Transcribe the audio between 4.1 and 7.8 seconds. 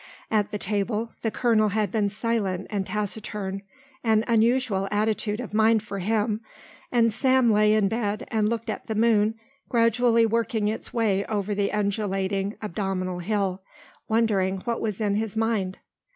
unusual attitude of mind for him, and Sam lay